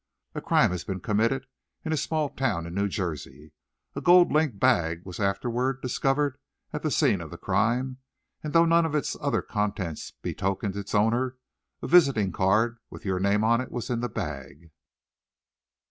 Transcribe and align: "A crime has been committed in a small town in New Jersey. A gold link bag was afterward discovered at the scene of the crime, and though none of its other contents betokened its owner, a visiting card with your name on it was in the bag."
"A 0.33 0.41
crime 0.41 0.71
has 0.71 0.83
been 0.83 0.99
committed 0.99 1.45
in 1.85 1.93
a 1.93 1.95
small 1.95 2.29
town 2.29 2.65
in 2.65 2.73
New 2.73 2.87
Jersey. 2.87 3.51
A 3.95 4.01
gold 4.01 4.31
link 4.31 4.59
bag 4.59 5.05
was 5.05 5.19
afterward 5.19 5.79
discovered 5.79 6.39
at 6.73 6.81
the 6.81 6.89
scene 6.89 7.21
of 7.21 7.29
the 7.29 7.37
crime, 7.37 7.99
and 8.43 8.51
though 8.51 8.65
none 8.65 8.83
of 8.87 8.95
its 8.95 9.15
other 9.21 9.43
contents 9.43 10.09
betokened 10.23 10.75
its 10.75 10.95
owner, 10.95 11.37
a 11.83 11.87
visiting 11.87 12.31
card 12.31 12.79
with 12.89 13.05
your 13.05 13.19
name 13.19 13.43
on 13.43 13.61
it 13.61 13.71
was 13.71 13.91
in 13.91 13.99
the 13.99 14.09
bag." 14.09 14.71